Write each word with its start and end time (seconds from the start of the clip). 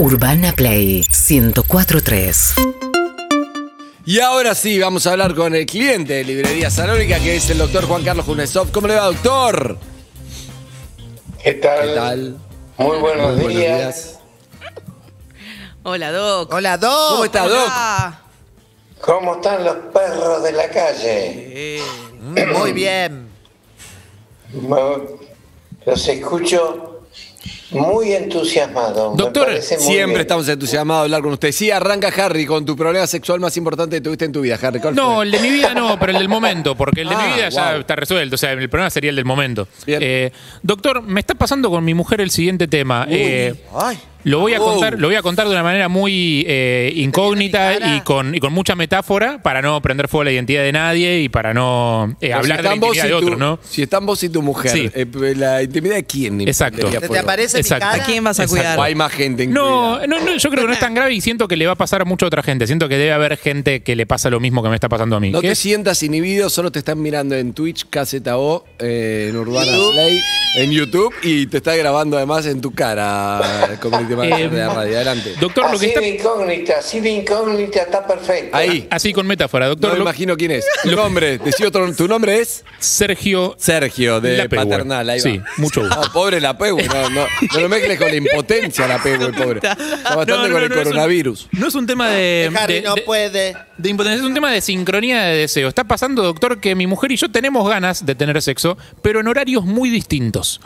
Urbana 0.00 0.52
Play 0.52 1.04
1043. 1.28 2.54
Y 4.06 4.20
ahora 4.20 4.54
sí, 4.54 4.78
vamos 4.78 5.08
a 5.08 5.10
hablar 5.10 5.34
con 5.34 5.56
el 5.56 5.66
cliente 5.66 6.12
de 6.14 6.24
Librería 6.24 6.70
Salónica, 6.70 7.18
que 7.18 7.34
es 7.34 7.50
el 7.50 7.58
doctor 7.58 7.84
Juan 7.84 8.04
Carlos 8.04 8.24
Junesov. 8.24 8.70
¿Cómo 8.70 8.86
le 8.86 8.94
va, 8.94 9.06
doctor? 9.06 9.76
¿Qué 11.42 11.54
tal? 11.54 11.88
¿Qué 11.88 11.94
tal? 11.96 12.36
Muy 12.76 12.98
buenos, 12.98 13.32
Muy 13.32 13.42
buenos 13.42 13.48
días. 13.60 13.78
días. 13.78 14.18
Hola, 15.82 16.12
Doc. 16.12 16.54
Hola, 16.54 16.78
Doc. 16.78 17.10
¿Cómo 17.10 17.24
está, 17.24 17.48
Doc? 17.48 17.66
Hola. 17.66 18.20
¿Cómo 19.00 19.34
están 19.34 19.64
los 19.64 19.76
perros 19.92 20.44
de 20.44 20.52
la 20.52 20.70
calle? 20.70 21.82
Muy 22.56 22.72
bien. 22.72 23.28
Los 25.84 26.06
escucho 26.06 26.97
muy 27.70 28.12
entusiasmados. 28.12 29.14
me 29.14 29.22
Doctor, 29.22 29.50
muy 29.52 29.60
siempre 29.62 30.06
bien. 30.06 30.20
estamos 30.20 30.48
entusiasmados 30.48 31.02
de 31.02 31.04
hablar 31.06 31.22
con 31.22 31.32
usted. 31.32 31.52
Sí, 31.52 31.70
arranca 31.70 32.08
Harry 32.08 32.46
con 32.46 32.64
tu 32.64 32.76
problema 32.76 33.06
sexual 33.06 33.40
más 33.40 33.56
importante 33.56 33.96
que 33.96 34.00
tuviste 34.00 34.24
en 34.24 34.32
tu 34.32 34.40
vida, 34.40 34.58
Harry. 34.62 34.80
¿Cuál 34.80 34.94
No, 34.94 35.16
fue? 35.16 35.24
el 35.26 35.30
de 35.32 35.38
mi 35.40 35.50
vida 35.50 35.74
no, 35.74 35.98
pero 35.98 36.12
el 36.12 36.18
del 36.18 36.28
momento, 36.28 36.74
porque 36.74 37.02
el 37.02 37.08
de 37.08 37.14
Ah, 37.18 37.26
mi 37.26 37.34
vida 37.34 37.48
ya 37.50 37.76
está 37.76 37.96
resuelto. 37.96 38.34
O 38.36 38.38
sea, 38.38 38.52
el 38.52 38.68
problema 38.68 38.90
sería 38.90 39.10
el 39.10 39.16
del 39.16 39.24
momento. 39.24 39.68
Bien. 39.86 40.00
Eh, 40.02 40.32
doctor, 40.62 41.02
me 41.02 41.20
está 41.20 41.34
pasando 41.34 41.68
con 41.70 41.84
mi 41.84 41.94
mujer 41.94 42.20
el 42.20 42.30
siguiente 42.30 42.68
tema. 42.68 43.06
Eh, 43.10 43.54
Ay, 43.74 43.98
lo 44.24 44.40
voy 44.40 44.54
a 44.54 44.58
contar, 44.58 44.98
lo 44.98 45.08
voy 45.08 45.16
a 45.16 45.22
contar 45.22 45.46
de 45.46 45.52
una 45.52 45.62
manera 45.62 45.88
muy 45.88 46.44
eh, 46.48 46.92
incógnita 46.96 47.96
y 47.96 48.00
con, 48.02 48.34
y 48.34 48.40
con 48.40 48.52
mucha 48.52 48.74
metáfora 48.74 49.42
para 49.42 49.62
no 49.62 49.80
prender 49.80 50.08
fuego 50.08 50.22
a 50.22 50.24
la 50.26 50.32
identidad 50.32 50.62
de 50.62 50.72
nadie 50.72 51.20
y 51.20 51.28
para 51.28 51.54
no 51.54 52.16
eh, 52.20 52.32
hablar 52.32 52.58
si 52.58 52.62
de 52.62 52.68
la 52.68 52.74
intimidad 52.76 53.04
y 53.04 53.08
de 53.08 53.12
tu- 53.12 53.16
otro, 53.26 53.36
¿no? 53.36 53.58
Si 53.68 53.82
están 53.82 54.06
vos 54.06 54.22
y 54.22 54.28
tu 54.28 54.42
mujer, 54.42 54.70
Sí. 54.72 54.90
eh, 54.94 55.06
la 55.36 55.62
intimidad 55.62 55.96
de 55.96 56.04
quién? 56.04 56.40
Exacto. 56.42 56.78
prendería 56.80 57.00
¿se 57.00 57.08
te 57.12 57.18
aparece 57.18 57.58
Exacto. 57.60 57.86
mi 57.86 57.90
cara? 57.92 58.02
¿A 58.02 58.06
quién 58.06 58.24
vas 58.24 58.38
a 58.40 58.42
Exacto. 58.44 58.60
cuidar? 58.62 58.78
O 58.78 58.82
hay 58.82 58.94
más 58.94 59.12
gente 59.12 59.46
No, 59.46 60.06
no, 60.06 60.20
no, 60.20 60.36
yo 60.36 60.50
creo 60.50 60.62
que 60.62 60.68
no 60.68 60.72
es 60.72 60.80
tan 60.80 60.94
grave 60.94 61.14
y 61.14 61.20
siento 61.20 61.48
que 61.48 61.56
le 61.56 61.66
va 61.66 61.72
a 61.72 61.76
pasar 61.76 62.02
a 62.02 62.04
mucha 62.04 62.26
otra 62.26 62.42
gente. 62.42 62.66
Siento 62.66 62.88
que 62.88 62.96
debe 62.98 63.12
haber 63.12 63.36
gente 63.36 63.82
que 63.82 63.96
le 63.96 64.06
pasa 64.06 64.30
lo 64.30 64.40
mismo 64.40 64.62
que 64.62 64.68
me 64.68 64.74
está 64.74 64.88
pasando 64.88 65.16
a 65.16 65.20
mí. 65.20 65.30
No 65.30 65.40
te 65.40 65.54
sientas 65.54 66.02
inhibido, 66.02 66.50
solo 66.50 66.70
te 66.70 66.80
están 66.80 67.00
mirando 67.00 67.34
en 67.36 67.52
Twitch, 67.52 67.86
KZO, 67.88 68.64
eh, 68.78 69.28
en 69.30 69.36
Urbana 69.36 69.72
Play, 69.92 70.20
en 70.58 70.70
YouTube 70.70 71.12
y 71.22 71.46
te 71.46 71.58
está 71.58 71.74
grabando 71.76 72.16
además 72.16 72.46
en 72.46 72.60
tu 72.60 72.72
cara, 72.72 73.40
Manager 74.16 74.50
de 74.50 74.58
la 74.58 74.68
radio. 74.74 74.96
Adelante. 74.96 75.34
Doctor, 75.40 75.64
lo 75.64 75.70
que 75.70 75.76
Así 75.76 75.86
está... 75.86 76.00
de 76.00 76.08
incógnita, 76.08 76.74
así 76.78 77.00
de 77.00 77.10
incógnita 77.10 77.80
está 77.82 78.06
perfecto. 78.06 78.56
Ahí. 78.56 78.86
Así 78.90 79.12
con 79.12 79.26
metáfora, 79.26 79.66
No 79.66 79.70
doctor. 79.70 79.90
me 79.92 79.96
lo- 79.98 80.02
imagino 80.04 80.36
quién 80.36 80.50
es. 80.52 80.64
Tu 80.82 80.92
nombre, 80.92 81.38
decí 81.38 81.64
otro, 81.64 81.92
tu 81.94 82.08
nombre 82.08 82.40
es 82.40 82.64
Sergio 82.78 83.54
Sergio, 83.58 84.20
de 84.20 84.36
La. 84.38 84.48
Paternal. 84.48 85.08
Ahí 85.10 85.18
va. 85.18 85.22
Sí, 85.22 85.40
mucho 85.56 85.80
gusto. 85.86 86.00
No, 86.00 86.12
pobre 86.12 86.40
la 86.40 86.56
Pehue, 86.56 86.84
no, 86.84 87.10
no, 87.10 87.26
no 87.54 87.60
lo 87.60 87.68
mezcles 87.68 87.98
con 87.98 88.08
la 88.08 88.16
impotencia 88.16 88.86
la 88.86 89.02
Pehue, 89.02 89.32
pobre. 89.32 89.56
Está 89.58 89.74
bastante 89.76 90.32
No, 90.32 90.48
no, 90.48 90.54
con 90.54 90.62
el 90.62 90.68
no, 90.70 90.76
un- 90.76 90.82
coronavirus. 90.84 91.48
No 91.52 91.68
es 91.68 91.74
un 91.74 91.86
tema 91.86 92.08
de. 92.10 92.50
Harry 92.56 92.74
de- 92.74 92.82
no 92.82 92.94
de- 92.94 93.02
puede. 93.02 93.56
de 93.76 93.88
impotencia, 93.90 94.20
es 94.22 94.26
un 94.26 94.34
tema 94.34 94.50
de 94.50 94.60
sincronía 94.60 95.22
de 95.24 95.36
deseo. 95.38 95.68
Está 95.68 95.84
pasando, 95.84 96.22
doctor, 96.22 96.60
que 96.60 96.74
mi 96.74 96.86
mujer 96.86 97.12
y 97.12 97.16
yo 97.16 97.30
tenemos 97.30 97.68
ganas 97.68 98.04
de 98.06 98.14
tener 98.14 98.40
sexo, 98.42 98.76
pero 99.02 99.20
en 99.20 99.28
horarios 99.28 99.64
muy 99.64 99.90
distintos. 99.90 100.60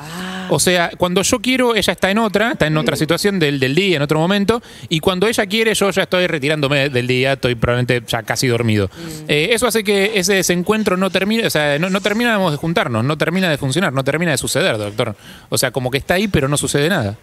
O 0.48 0.58
sea, 0.60 0.90
cuando 0.98 1.22
yo 1.22 1.40
quiero, 1.40 1.74
ella 1.74 1.92
está 1.92 2.10
en 2.10 2.18
otra, 2.18 2.52
está 2.52 2.66
en 2.66 2.76
otra 2.76 2.96
situación 2.96 3.31
del, 3.38 3.60
del 3.60 3.74
día, 3.74 3.96
en 3.96 4.02
otro 4.02 4.18
momento, 4.18 4.62
y 4.88 5.00
cuando 5.00 5.26
ella 5.26 5.46
quiere, 5.46 5.74
yo 5.74 5.90
ya 5.90 6.02
estoy 6.02 6.26
retirándome 6.26 6.88
del 6.88 7.06
día, 7.06 7.34
estoy 7.34 7.54
probablemente 7.54 8.02
ya 8.06 8.22
casi 8.22 8.46
dormido. 8.46 8.90
Eh, 9.28 9.50
eso 9.52 9.66
hace 9.66 9.84
que 9.84 10.18
ese 10.18 10.34
desencuentro 10.34 10.96
no 10.96 11.10
termine, 11.10 11.46
o 11.46 11.50
sea, 11.50 11.78
no, 11.78 11.90
no 11.90 12.00
terminamos 12.00 12.52
de 12.52 12.58
juntarnos, 12.58 13.04
no 13.04 13.18
termina 13.18 13.50
de 13.50 13.58
funcionar, 13.58 13.92
no 13.92 14.04
termina 14.04 14.32
de 14.32 14.38
suceder, 14.38 14.78
doctor. 14.78 15.16
O 15.48 15.58
sea, 15.58 15.70
como 15.70 15.90
que 15.90 15.98
está 15.98 16.14
ahí, 16.14 16.28
pero 16.28 16.48
no 16.48 16.56
sucede 16.56 16.88
nada. 16.88 17.16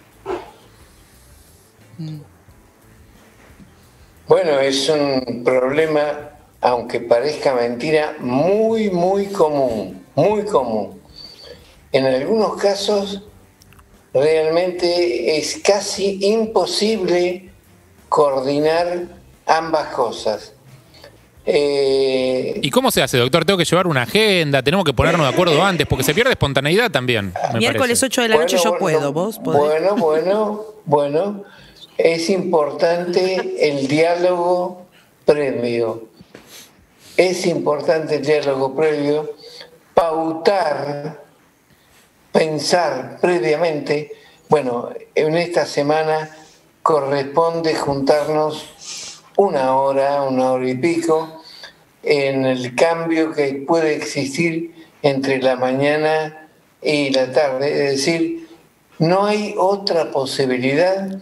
Bueno, 4.27 4.59
es 4.59 4.87
un 4.89 5.43
problema, 5.43 6.01
aunque 6.61 6.99
parezca 6.99 7.53
mentira, 7.53 8.15
muy, 8.19 8.89
muy 8.89 9.25
común, 9.27 10.03
muy 10.15 10.43
común. 10.45 11.01
En 11.91 12.05
algunos 12.05 12.55
casos, 12.61 13.23
realmente 14.13 15.37
es 15.37 15.59
casi 15.63 16.19
imposible 16.25 17.49
coordinar 18.07 19.07
ambas 19.45 19.87
cosas. 19.93 20.53
Eh, 21.45 22.59
¿Y 22.61 22.69
cómo 22.69 22.91
se 22.91 23.01
hace, 23.01 23.17
doctor? 23.17 23.43
¿Tengo 23.43 23.57
que 23.57 23.65
llevar 23.65 23.87
una 23.87 24.03
agenda? 24.03 24.61
¿Tenemos 24.61 24.85
que 24.85 24.93
ponernos 24.93 25.27
de 25.27 25.33
acuerdo 25.33 25.63
antes? 25.63 25.87
Porque 25.87 26.03
se 26.03 26.13
pierde 26.13 26.31
espontaneidad 26.31 26.91
también. 26.91 27.33
me 27.53 27.59
Miércoles 27.59 27.99
parece. 27.99 28.05
8 28.05 28.21
de 28.21 28.27
la 28.29 28.37
noche 28.37 28.57
yo 28.57 28.71
Bueno, 28.71 28.79
puedo, 28.79 29.13
vos 29.13 29.39
podés. 29.39 29.59
Bueno, 29.59 29.95
bueno, 29.95 30.65
bueno. 30.85 31.43
Es 31.97 32.29
importante 32.29 33.67
el 33.67 33.87
diálogo 33.87 34.85
previo. 35.25 36.07
Es 37.17 37.45
importante 37.45 38.15
el 38.17 38.25
diálogo 38.25 38.75
previo, 38.75 39.35
pautar, 39.93 41.21
pensar 42.31 43.17
previamente. 43.21 44.11
Bueno, 44.49 44.89
en 45.15 45.35
esta 45.37 45.65
semana 45.65 46.35
corresponde 46.83 47.75
juntarnos 47.75 49.21
una 49.37 49.75
hora, 49.75 50.23
una 50.23 50.51
hora 50.51 50.69
y 50.69 50.75
pico, 50.75 51.41
en 52.03 52.45
el 52.45 52.75
cambio 52.75 53.31
que 53.31 53.63
puede 53.67 53.95
existir 53.95 54.73
entre 55.01 55.41
la 55.41 55.55
mañana 55.55 56.47
y 56.81 57.09
la 57.11 57.31
tarde. 57.31 57.71
Es 57.71 57.91
decir, 57.97 58.47
no 58.99 59.25
hay 59.25 59.53
otra 59.57 60.11
posibilidad 60.11 61.19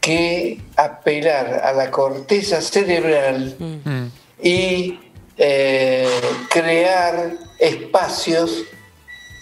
que 0.00 0.60
apelar 0.76 1.60
a 1.64 1.72
la 1.72 1.90
corteza 1.90 2.60
cerebral 2.60 3.56
Mm. 3.58 4.06
y 4.42 4.98
eh, 5.36 6.08
crear 6.50 7.32
espacios 7.58 8.64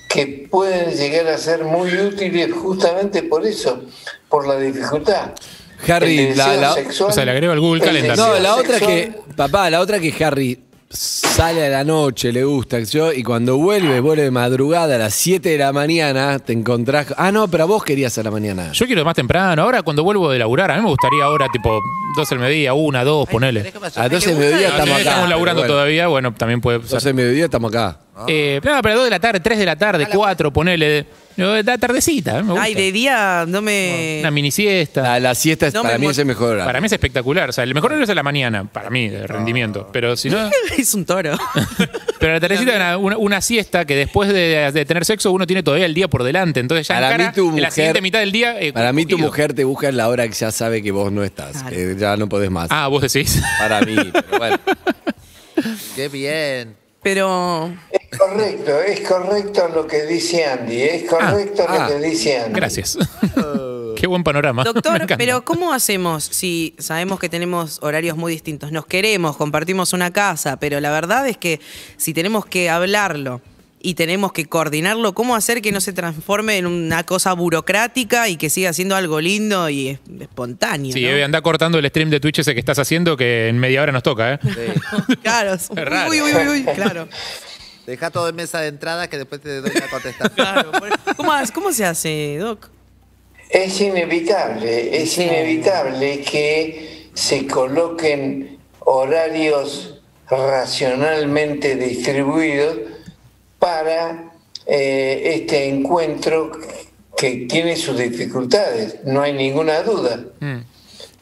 que 0.09 0.49
pueden 0.51 0.97
llegar 0.97 1.27
a 1.29 1.39
ser 1.39 1.65
muy 1.65 1.93
útiles 1.97 2.51
justamente 2.53 3.23
por 3.25 3.47
eso, 3.47 3.83
por 4.29 4.47
la 4.47 4.57
dificultad. 4.59 5.33
Harry, 5.87 6.19
El 6.19 6.37
la- 6.39 6.57
la- 6.57 6.73
sexual, 6.73 7.11
o 7.11 7.13
sea, 7.13 7.25
le 7.25 7.31
agrego 7.31 7.53
al 7.53 7.61
Google 7.61 7.81
el 7.81 7.87
Calendar. 7.87 8.17
No, 8.17 8.39
la 8.39 8.57
otra 8.57 8.77
es 8.79 8.83
que, 8.83 9.03
sexual- 9.05 9.35
papá, 9.37 9.71
la 9.71 9.81
otra 9.81 9.99
es 9.99 10.03
que 10.15 10.25
Harry 10.25 10.59
sale 10.91 11.67
a 11.67 11.69
la 11.69 11.85
noche, 11.85 12.33
le 12.33 12.43
gusta, 12.45 12.81
yo, 12.81 13.13
y 13.13 13.23
cuando 13.23 13.59
vuelve, 13.59 14.01
vuelve 14.01 14.23
de 14.25 14.31
madrugada 14.31 14.95
a 14.95 14.99
las 14.99 15.15
7 15.15 15.51
de 15.51 15.59
la 15.59 15.73
mañana, 15.73 16.39
te 16.39 16.53
encontrás. 16.55 17.09
Ah, 17.19 17.31
no, 17.31 17.47
pero 17.49 17.69
vos 17.69 17.85
querías 17.85 18.17
a 18.19 18.23
la 18.23 18.31
mañana. 18.31 18.73
Yo 18.73 18.87
quiero 18.87 19.05
más 19.05 19.15
temprano. 19.15 19.63
Ahora, 19.63 19.83
cuando 19.83 20.03
vuelvo 20.03 20.31
de 20.31 20.39
laburar, 20.39 20.71
a 20.71 20.77
mí 20.77 20.83
me 20.83 20.89
gustaría 20.89 21.23
ahora, 21.25 21.47
tipo, 21.53 21.79
12 22.17 22.35
del 22.35 22.43
mediodía, 22.43 22.73
una, 22.75 23.05
dos, 23.05 23.29
ponele. 23.29 23.63
déjame 23.63 23.87
hacer- 23.89 24.01
A 24.01 24.05
las 24.05 24.13
12 24.13 24.31
del 24.31 24.39
mediodía 24.39 24.69
No, 24.69 24.73
estamos 24.75 24.87
si 24.97 25.01
acá. 25.03 25.11
estamos 25.11 25.29
laburando 25.29 25.61
Bueno, 25.63 25.75
todavía, 25.75 26.07
bueno, 26.09 26.35
también 26.35 26.61
puede 26.63 26.79
ser. 26.81 26.89
12 26.89 27.09
del 27.11 27.15
mediodía 27.15 27.45
estamos 27.45 27.71
acá. 27.71 27.99
Eh, 28.27 28.61
no, 28.65 28.81
pero 28.83 28.97
2 28.97 29.05
de 29.05 29.11
la 29.11 29.21
tarde, 29.21 29.41
3 29.41 29.59
de 29.59 29.67
la 29.67 29.77
tarde, 29.77 30.07
4, 30.13 30.53
ponele. 30.53 31.07
No, 31.37 31.63
Da 31.63 31.79
tardecita, 31.79 32.43
me 32.43 32.51
gusta. 32.51 32.63
Ay, 32.65 32.75
de 32.75 32.91
día 32.91 33.45
no 33.47 33.63
me. 33.63 34.17
Una 34.19 34.33
mini 34.33 34.51
siesta. 34.51 35.03
La, 35.03 35.21
la 35.21 35.35
siesta 35.37 35.69
es- 35.69 35.75
No 35.75 35.83
para 35.83 35.95
me 35.95 36.01
mí 36.01 36.07
mo- 36.07 36.11
es 36.11 36.19
el 36.19 36.27
mejor 36.27 36.49
horario. 36.49 36.65
Para 36.65 36.81
mí 36.81 36.87
es 36.87 36.93
espectacular. 36.93 37.49
O 37.51 37.53
sea, 37.53 37.63
el 37.63 37.75
mejor 37.75 37.93
horario 37.93 38.03
es 38.11 38.13
la 38.13 38.25
mañana, 38.25 38.65
para 38.65 38.91
mí, 38.91 39.09
de 39.09 39.25
rendimiento. 39.25 39.89
Pero 39.93 40.17
si 40.17 40.31
no. 40.31 40.51
es 40.77 40.95
un 40.95 41.05
toro. 41.07 41.39
Pero 42.19 42.33
la 42.33 42.41
tardecita, 42.41 42.75
una, 42.75 42.99
una- 42.99 43.17
una 43.19 43.41
siesta 43.41 43.85
que 43.85 43.95
después 43.95 44.31
de, 44.31 44.73
de 44.73 44.85
tener 44.85 45.05
sexo 45.05 45.31
uno 45.31 45.47
tiene 45.47 45.63
todavía 45.63 45.87
el 45.87 45.95
día 45.95 46.09
por 46.09 46.25
delante. 46.25 46.59
Entonces 46.59 46.89
ya 46.89 46.97
Para 46.97 47.13
encara 47.13 47.29
mí 47.31 47.35
tu 47.37 47.43
en 47.43 47.47
la 47.49 47.53
mujer- 47.69 47.73
siguiente 47.73 48.01
mitad 48.01 48.19
del 48.19 48.33
día. 48.33 48.61
eh, 48.61 48.73
Para 48.73 48.93
mí 48.93 49.05
tu 49.07 49.11
cogido. 49.13 49.29
mujer 49.29 49.55
te 49.55 49.63
busca 49.63 49.89
en 49.91 49.97
la 49.97 50.09
hora 50.09 50.27
que 50.27 50.35
ya 50.35 50.51
sabe 50.51 50.83
que 50.83 50.91
vos 50.91 51.13
no 51.13 51.23
estás, 51.23 51.53
Claro. 51.59 51.69
que 51.77 51.95
ya 51.97 52.17
no 52.17 52.29
podés 52.29 52.51
más. 52.51 52.67
Ah, 52.73 52.89
vos 52.89 53.01
decís. 53.13 53.41
Para 53.61 53.81
mí, 53.83 53.95
pero 54.13 54.39
bueno. 54.39 54.59
Qué 55.95 56.09
bien. 56.09 56.75
Pero. 57.01 57.73
Correcto, 58.17 58.81
es 58.81 59.01
correcto 59.01 59.69
lo 59.75 59.87
que 59.87 60.05
dice 60.07 60.45
Andy, 60.45 60.81
es 60.83 61.05
correcto 61.05 61.67
ah, 61.69 61.89
lo 61.89 61.89
que 62.01 62.09
dice 62.09 62.39
Andy. 62.39 62.55
Gracias. 62.55 62.97
Qué 63.97 64.07
buen 64.07 64.23
panorama. 64.25 64.65
Doctor, 64.65 65.07
pero 65.19 65.45
¿cómo 65.45 65.73
hacemos 65.75 66.25
si 66.25 66.75
sabemos 66.79 67.19
que 67.19 67.29
tenemos 67.29 67.79
horarios 67.83 68.17
muy 68.17 68.33
distintos? 68.33 68.73
Nos 68.73 68.87
queremos, 68.87 69.37
compartimos 69.37 69.93
una 69.93 70.13
casa, 70.13 70.57
pero 70.59 70.81
la 70.81 70.91
verdad 70.91 71.27
es 71.29 71.37
que 71.37 71.61
si 71.97 72.15
tenemos 72.15 72.47
que 72.47 72.71
hablarlo 72.71 73.41
y 73.81 73.95
tenemos 73.95 74.33
que 74.33 74.47
coordinarlo, 74.47 75.15
¿cómo 75.15 75.37
hacer 75.37 75.61
que 75.63 75.71
no 75.73 75.81
se 75.81 75.93
transforme 75.93 76.59
en 76.59 76.67
una 76.67 77.05
cosa 77.05 77.33
burocrática 77.33 78.29
y 78.29 78.37
que 78.37 78.51
siga 78.51 78.73
siendo 78.73 78.97
algo 78.97 79.21
lindo 79.21 79.69
y 79.69 79.89
es- 79.89 80.01
espontáneo? 80.21 80.93
Sí, 80.93 81.03
¿no? 81.03 81.09
Eve, 81.09 81.25
anda 81.25 81.41
cortando 81.43 81.79
el 81.79 81.87
stream 81.89 82.11
de 82.11 82.21
Twitch 82.21 82.39
ese 82.41 82.55
que 82.55 82.61
estás 82.61 82.79
haciendo, 82.79 83.17
que 83.17 83.49
en 83.49 83.59
media 83.59 83.83
hora 83.83 83.93
nos 83.93 84.03
toca, 84.03 84.35
¿eh? 84.35 84.39
Claro, 85.23 85.55
es- 85.55 85.69
raro. 85.71 86.11
uy, 86.11 86.21
uy, 86.23 86.33
uy, 86.35 86.49
uy, 86.49 86.65
claro. 86.75 87.09
Deja 87.89 88.11
todo 88.11 88.29
en 88.29 88.37
mesa 88.37 88.61
de 88.61 88.69
entrada 88.69 89.09
que 89.09 89.17
después 89.17 89.41
te 89.41 89.63
doy 89.63 89.71
la 89.73 89.89
contestación. 89.89 90.31
claro. 90.35 90.73
¿Cómo, 91.17 91.33
¿Cómo 91.55 91.73
se 91.73 91.87
hace, 91.87 92.37
Doc? 92.37 92.69
Es 93.49 93.81
inevitable, 93.81 95.03
es 95.03 95.17
inevitable 95.17 96.21
que 96.21 97.09
se 97.15 97.47
coloquen 97.47 98.59
horarios 98.81 100.03
racionalmente 100.29 101.77
distribuidos 101.77 102.77
para 103.59 104.33
eh, 104.67 105.23
este 105.37 105.71
encuentro 105.71 106.53
que 107.17 107.47
tiene 107.49 107.75
sus 107.75 107.97
dificultades, 107.97 108.99
no 109.05 109.23
hay 109.23 109.33
ninguna 109.33 109.83
duda. 109.83 110.27
Mm. 110.41 110.59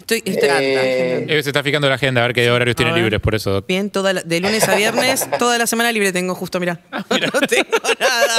Estoy, 0.09 0.23
estoy- 0.25 0.49
Eh, 0.53 1.27
Eh, 1.29 1.43
se 1.43 1.49
está 1.51 1.65
fijando 1.65 1.89
la 1.89 1.97
agenda 1.97 2.21
a 2.23 2.27
ver 2.29 2.35
qué 2.35 2.49
horarios 2.49 2.77
tiene 2.77 2.93
ver. 2.93 3.01
libres, 3.03 3.21
por 3.21 3.35
eso. 3.35 3.63
Bien, 3.67 3.91
toda 3.91 4.13
la- 4.13 4.23
de 4.23 4.39
lunes 4.41 4.69
a 4.69 4.77
viernes, 4.77 5.27
toda 5.41 5.59
la 5.59 5.67
semana 5.67 5.91
libre 5.91 6.13
tengo 6.13 6.35
justo, 6.37 6.61
mirá. 6.61 6.79
No 6.93 7.41
tengo 7.41 7.77
nada. 7.99 8.39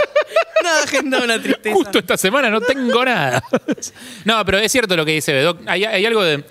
Nada, 0.64 0.84
agenda, 0.84 1.22
una 1.24 1.42
tristeza. 1.42 1.76
Justo 1.76 2.00
esta 2.00 2.16
semana 2.16 2.50
no 2.50 2.62
tengo 2.62 3.04
nada. 3.04 3.44
No, 4.26 4.44
pero 4.46 4.58
es 4.60 4.72
cierto 4.72 4.96
lo 4.96 5.06
que 5.06 5.12
dice 5.12 5.34
Bedoc. 5.34 5.60
Hay, 5.68 5.84
hay 5.84 6.06
algo 6.06 6.24
de, 6.24 6.44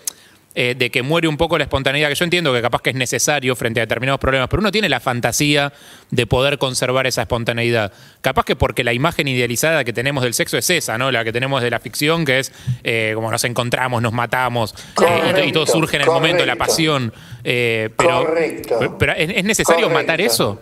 eh, 0.58 0.74
de 0.74 0.90
que 0.90 1.02
muere 1.02 1.28
un 1.28 1.36
poco 1.36 1.58
la 1.58 1.64
espontaneidad, 1.64 2.08
que 2.08 2.14
yo 2.14 2.24
entiendo 2.24 2.50
que 2.52 2.62
capaz 2.62 2.80
que 2.80 2.88
es 2.90 2.96
necesario 2.96 3.54
frente 3.54 3.78
a 3.78 3.82
determinados 3.82 4.18
problemas, 4.18 4.48
pero 4.48 4.60
uno 4.60 4.72
tiene 4.72 4.88
la 4.88 5.00
fantasía 5.00 5.70
de 6.10 6.26
poder 6.26 6.56
conservar 6.56 7.06
esa 7.06 7.20
espontaneidad. 7.22 7.92
Capaz 8.22 8.44
que 8.44 8.56
porque 8.56 8.82
la 8.82 8.94
imagen 8.94 9.28
idealizada 9.28 9.84
que 9.84 9.92
tenemos 9.92 10.24
del 10.24 10.32
sexo 10.32 10.56
es 10.56 10.70
esa, 10.70 10.96
¿no? 10.96 11.12
La 11.12 11.24
que 11.24 11.32
tenemos 11.32 11.60
de 11.62 11.70
la 11.70 11.78
ficción, 11.78 12.24
que 12.24 12.38
es 12.38 12.52
eh, 12.84 13.12
como 13.14 13.30
nos 13.30 13.44
encontramos, 13.44 14.00
nos 14.00 14.14
matamos, 14.14 14.74
eh, 15.06 15.42
y- 15.44 15.48
y, 15.48 15.52
todo 15.52 15.66
surge 15.66 15.96
en 15.96 16.02
el 16.02 16.08
momento 16.08 16.46
la 16.46 16.56
pasión. 16.56 17.12
pero, 17.42 17.94
Correcto. 17.96 18.96
pero- 18.98 19.12
¿es, 19.12 19.28
es 19.36 19.44
necesario 19.44 19.90
matar 19.90 20.20
eso? 20.22 20.60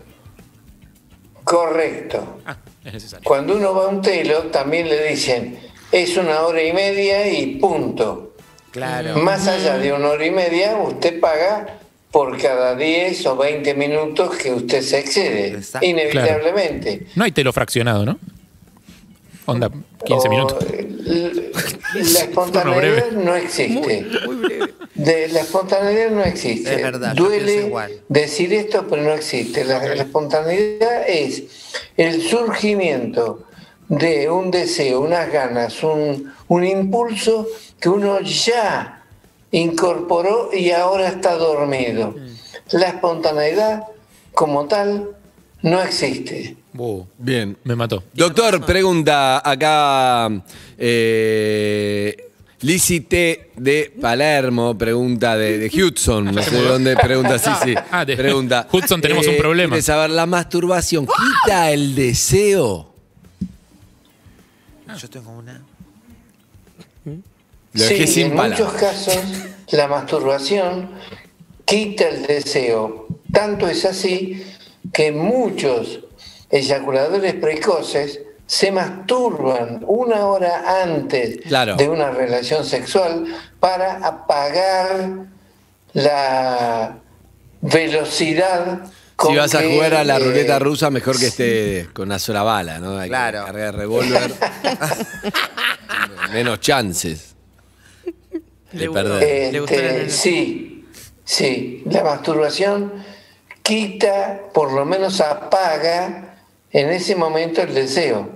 correcto. 1.42 2.40
Ah, 2.46 2.56
es 2.84 2.92
necesario. 2.94 3.24
Cuando 3.24 3.56
uno 3.56 3.74
va 3.74 3.84
a 3.84 3.88
un 3.88 4.00
telo, 4.02 4.44
también 4.44 4.88
le 4.88 5.08
dicen, 5.08 5.58
es 5.92 6.16
una 6.16 6.40
hora 6.42 6.62
y 6.62 6.72
media 6.72 7.30
y 7.30 7.56
punto. 7.56 8.33
Claro. 8.74 9.18
Más 9.18 9.46
allá 9.46 9.78
de 9.78 9.92
una 9.92 10.08
hora 10.08 10.26
y 10.26 10.32
media, 10.32 10.76
usted 10.76 11.20
paga 11.20 11.78
por 12.10 12.36
cada 12.42 12.74
10 12.74 13.24
o 13.26 13.36
20 13.36 13.72
minutos 13.74 14.36
que 14.36 14.52
usted 14.52 14.82
se 14.82 14.98
excede, 14.98 15.46
Exacto. 15.48 15.86
inevitablemente. 15.86 17.06
No 17.14 17.22
hay 17.22 17.30
telo 17.30 17.52
fraccionado, 17.52 18.04
¿no? 18.04 18.18
Onda, 19.46 19.70
15 20.04 20.26
O, 20.26 20.30
minutos. 20.30 20.64
eh, 20.72 21.52
La 21.94 22.18
espontaneidad 22.20 23.12
no 23.12 23.36
existe. 23.36 24.06
De, 24.94 25.28
la 25.28 25.40
espontaneidad 25.40 26.10
no 26.10 26.24
existe. 26.24 26.74
Es 26.74 26.82
verdad, 26.82 27.14
Duele 27.14 27.70
decir 28.08 28.52
esto, 28.54 28.86
pero 28.90 29.02
no 29.02 29.12
existe. 29.12 29.64
La, 29.64 29.78
la 29.78 30.02
espontaneidad 30.02 31.08
es 31.08 31.44
el 31.96 32.22
surgimiento 32.22 33.43
de 33.88 34.30
un 34.30 34.50
deseo, 34.50 35.00
unas 35.00 35.30
ganas, 35.32 35.82
un, 35.82 36.32
un 36.48 36.64
impulso 36.64 37.46
que 37.80 37.88
uno 37.88 38.20
ya 38.20 39.02
incorporó 39.50 40.50
y 40.52 40.70
ahora 40.70 41.08
está 41.08 41.34
dormido. 41.36 42.14
La 42.72 42.88
espontaneidad 42.88 43.84
como 44.32 44.66
tal 44.66 45.10
no 45.62 45.82
existe. 45.82 46.56
Uh, 46.76 47.04
Bien. 47.18 47.56
me 47.64 47.76
mató. 47.76 48.02
Doctor, 48.14 48.64
pregunta 48.64 49.40
acá. 49.48 50.28
Eh, 50.78 52.16
Lizzie 52.62 53.00
T 53.02 53.50
de 53.56 53.92
Palermo, 54.00 54.76
pregunta 54.76 55.36
de, 55.36 55.58
de 55.58 55.66
Hudson, 55.82 56.24
no 56.34 56.42
sé 56.42 56.50
de 56.50 56.62
dónde 56.62 56.96
pregunta, 56.96 57.38
sí, 57.38 57.50
sí. 57.62 57.74
Ah, 57.90 58.04
de- 58.06 58.16
pregunta. 58.16 58.66
Hudson, 58.72 59.00
tenemos 59.02 59.26
un 59.26 59.36
problema. 59.36 59.70
quiere 59.72 59.82
saber, 59.82 60.10
¿la 60.10 60.24
masturbación 60.24 61.06
quita 61.06 61.70
el 61.70 61.94
deseo? 61.94 62.93
Yo 64.98 65.08
tengo 65.10 65.30
una. 65.32 65.62
Lo 67.04 67.12
dejé 67.72 68.06
Sí, 68.06 68.12
sin 68.14 68.26
en 68.30 68.36
palabras. 68.36 68.60
muchos 68.60 68.74
casos 68.80 69.18
la 69.70 69.88
masturbación 69.88 70.90
quita 71.64 72.08
el 72.08 72.26
deseo. 72.26 73.06
Tanto 73.32 73.66
es 73.68 73.84
así 73.84 74.44
que 74.92 75.10
muchos 75.10 76.00
eyaculadores 76.50 77.34
precoces 77.34 78.20
se 78.46 78.70
masturban 78.70 79.82
una 79.86 80.26
hora 80.26 80.82
antes 80.82 81.38
Claro. 81.46 81.76
de 81.76 81.88
una 81.88 82.10
relación 82.10 82.64
sexual 82.64 83.24
para 83.58 84.06
apagar 84.06 85.26
la 85.94 86.98
velocidad. 87.62 88.82
Si 89.16 89.36
vas 89.36 89.54
a 89.54 89.62
jugar 89.62 89.94
a 89.94 90.04
la 90.04 90.18
ruleta 90.18 90.58
rusa, 90.58 90.90
mejor 90.90 91.18
que 91.18 91.26
esté 91.26 91.88
con 91.92 92.06
una 92.08 92.18
sola 92.18 92.42
bala, 92.42 92.78
¿no? 92.80 92.98
Hay 92.98 93.08
Claro. 93.08 93.40
que 93.40 93.46
cargar 93.46 93.74
revólver. 93.76 94.34
Menos 96.32 96.60
chances 96.60 97.34
de 98.72 98.78
Le 98.78 98.86
gustó. 98.88 99.02
perder. 99.04 99.52
Le 99.52 99.60
gustó 99.60 99.76
la 99.76 99.82
Este, 99.82 100.10
sí, 100.10 100.84
sí, 101.24 101.82
la 101.90 102.02
masturbación 102.02 102.92
quita, 103.62 104.40
por 104.52 104.72
lo 104.72 104.84
menos 104.84 105.20
apaga 105.20 106.36
en 106.70 106.90
ese 106.90 107.14
momento 107.14 107.62
el 107.62 107.72
deseo. 107.72 108.30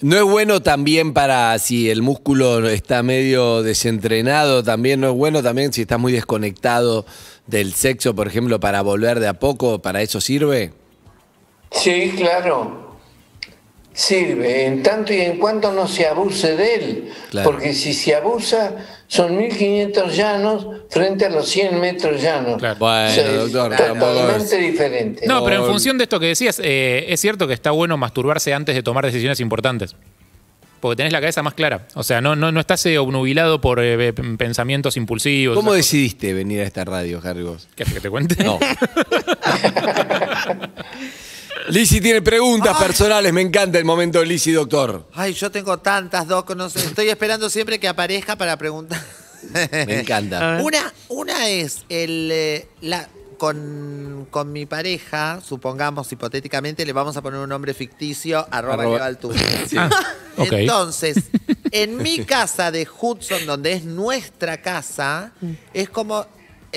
No 0.00 0.16
es 0.16 0.24
bueno 0.24 0.60
también 0.60 1.12
para 1.14 1.58
si 1.58 1.88
el 1.88 2.02
músculo 2.02 2.68
está 2.68 3.02
medio 3.02 3.62
desentrenado, 3.62 4.62
también 4.62 5.00
no 5.00 5.10
es 5.10 5.14
bueno 5.14 5.42
también 5.42 5.72
si 5.72 5.82
estás 5.82 5.98
muy 5.98 6.12
desconectado 6.12 7.06
del 7.46 7.72
sexo, 7.74 8.14
por 8.14 8.26
ejemplo, 8.26 8.60
para 8.60 8.82
volver 8.82 9.20
de 9.20 9.28
a 9.28 9.34
poco, 9.34 9.80
¿para 9.80 10.02
eso 10.02 10.20
sirve? 10.20 10.72
Sí, 11.70 12.12
claro. 12.16 12.83
Sirve, 13.96 14.66
en 14.66 14.82
tanto 14.82 15.12
y 15.14 15.20
en 15.20 15.38
cuanto 15.38 15.70
no 15.72 15.86
se 15.86 16.04
abuse 16.04 16.56
de 16.56 16.74
él. 16.74 17.12
Claro. 17.30 17.48
Porque 17.48 17.72
si 17.72 17.94
se 17.94 18.12
abusa, 18.16 18.74
son 19.06 19.36
1500 19.36 20.16
llanos 20.16 20.66
frente 20.90 21.26
a 21.26 21.30
los 21.30 21.48
100 21.48 21.78
metros 21.80 22.20
llanos. 22.20 22.58
Claro. 22.58 22.76
Bueno, 22.80 23.06
O 23.08 23.14
sea, 23.14 23.32
doctor, 23.32 23.72
es- 23.72 23.78
totalmente 23.78 24.56
diferente. 24.58 25.26
No, 25.28 25.44
pero 25.44 25.64
en 25.64 25.70
función 25.70 25.96
de 25.96 26.04
esto 26.04 26.18
que 26.18 26.26
decías, 26.26 26.60
eh, 26.62 27.04
es 27.08 27.20
cierto 27.20 27.46
que 27.46 27.54
está 27.54 27.70
bueno 27.70 27.96
masturbarse 27.96 28.52
antes 28.52 28.74
de 28.74 28.82
tomar 28.82 29.06
decisiones 29.06 29.38
importantes. 29.38 29.94
Porque 30.80 30.96
tenés 30.96 31.12
la 31.12 31.20
cabeza 31.20 31.44
más 31.44 31.54
clara. 31.54 31.86
O 31.94 32.02
sea, 32.02 32.20
no, 32.20 32.34
no, 32.34 32.50
no 32.50 32.58
estás 32.60 32.84
eh, 32.86 32.98
obnubilado 32.98 33.60
por 33.60 33.78
eh, 33.80 34.12
pensamientos 34.12 34.96
impulsivos. 34.96 35.56
¿Cómo 35.56 35.72
decidiste 35.72 36.34
venir 36.34 36.60
a 36.60 36.64
esta 36.64 36.84
radio, 36.84 37.22
cosas. 37.22 37.68
¿Querés 37.76 37.94
que 37.94 38.00
te 38.00 38.10
cuente? 38.10 38.42
No. 38.44 38.58
Lizzy 41.68 42.00
tiene 42.00 42.20
preguntas 42.20 42.76
personales, 42.76 43.32
me 43.32 43.40
encanta 43.40 43.78
el 43.78 43.84
momento 43.84 44.18
de 44.20 44.26
Lizzy, 44.26 44.52
doctor. 44.52 45.08
Ay, 45.14 45.32
yo 45.32 45.50
tengo 45.50 45.78
tantas, 45.78 46.26
Doc, 46.26 46.54
no 46.54 46.68
sé, 46.68 46.80
estoy 46.80 47.08
esperando 47.08 47.48
siempre 47.48 47.80
que 47.80 47.88
aparezca 47.88 48.36
para 48.36 48.56
preguntar. 48.56 49.00
Me 49.86 50.00
encanta. 50.00 50.60
Una, 50.62 50.92
una 51.08 51.48
es 51.48 51.84
el 51.90 52.30
eh, 52.32 52.68
la 52.80 53.08
con, 53.36 54.26
con 54.30 54.52
mi 54.52 54.64
pareja, 54.64 55.40
supongamos 55.44 56.10
hipotéticamente, 56.10 56.86
le 56.86 56.92
vamos 56.92 57.16
a 57.16 57.22
poner 57.22 57.40
un 57.40 57.48
nombre 57.48 57.74
ficticio, 57.74 58.46
arroba 58.50 58.84
Arroba-. 58.84 59.18
Ah, 59.76 59.90
ok. 60.38 60.52
Entonces, 60.52 61.16
en 61.70 61.96
mi 61.96 62.18
casa 62.24 62.70
de 62.70 62.88
Hudson, 63.00 63.44
donde 63.46 63.72
es 63.72 63.84
nuestra 63.84 64.62
casa, 64.62 65.32
es 65.72 65.90
como 65.90 66.26